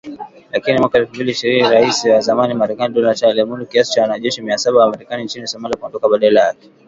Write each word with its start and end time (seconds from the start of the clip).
Lakini 0.51 0.77
mwaka 0.79 0.97
elfu 0.97 1.15
mbili 1.15 1.31
ishirini 1.31 1.69
Rais 1.69 2.05
wa 2.05 2.19
zamani 2.21 2.53
Marekani 2.53 2.93
Donald 2.93 3.17
Trump 3.17 3.31
aliamuru 3.31 3.65
kiasi 3.65 3.91
cha 3.91 4.01
wanajeshi 4.01 4.41
Mia 4.41 4.57
saba 4.57 4.79
wa 4.79 4.89
Marekani 4.89 5.23
nchini 5.23 5.47
Somalia 5.47 5.77
kuondoka 5.79 6.09
badala 6.09 6.41
yake 6.41 6.69